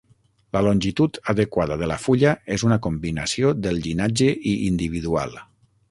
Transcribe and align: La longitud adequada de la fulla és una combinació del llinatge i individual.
La 0.55 0.61
longitud 0.67 1.19
adequada 1.33 1.77
de 1.83 1.91
la 1.93 1.99
fulla 2.07 2.33
és 2.57 2.65
una 2.71 2.79
combinació 2.89 3.55
del 3.67 3.79
llinatge 3.85 4.35
i 4.55 4.59
individual. 4.73 5.41